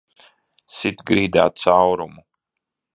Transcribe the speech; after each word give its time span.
Sit 0.79 1.05
grīdā 1.11 1.47
caurumu! 1.65 2.29